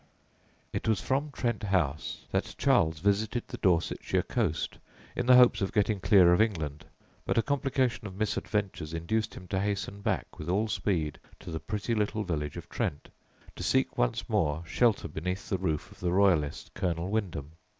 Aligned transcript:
It 0.73 0.87
was 0.87 0.99
from 0.99 1.29
Trent 1.29 1.61
House 1.61 2.25
that 2.31 2.55
Charles 2.57 2.97
visited 2.97 3.47
the 3.47 3.59
Dorsetshire 3.59 4.23
coast 4.23 4.79
in 5.15 5.27
the 5.27 5.35
hopes 5.35 5.61
of 5.61 5.71
getting 5.71 5.99
clear 5.99 6.33
of 6.33 6.41
England; 6.41 6.85
but 7.23 7.37
a 7.37 7.43
complication 7.43 8.07
of 8.07 8.15
misadventures 8.17 8.95
induced 8.95 9.35
him 9.35 9.47
to 9.49 9.59
hasten 9.59 10.01
back 10.01 10.39
with 10.39 10.49
all 10.49 10.67
speed 10.67 11.19
to 11.41 11.51
the 11.51 11.59
pretty 11.59 11.93
little 11.93 12.23
village 12.23 12.57
of 12.57 12.67
Trent, 12.67 13.09
to 13.55 13.61
seek 13.61 13.95
once, 13.95 14.27
more 14.27 14.63
shelter 14.65 15.07
beneath 15.07 15.49
the 15.49 15.59
roof 15.59 15.91
of 15.91 15.99
the 15.99 16.11
Royalist 16.11 16.73
Colonel 16.73 17.11
Wyndham. 17.11 17.51